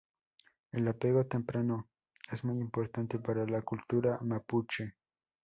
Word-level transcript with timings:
El 0.71 0.87
apego 0.87 1.27
temprano 1.27 1.87
es 2.31 2.43
muy 2.43 2.57
importante 2.57 3.19
para 3.19 3.45
la 3.45 3.61
cultura 3.61 4.17
mapuche. 4.23 4.95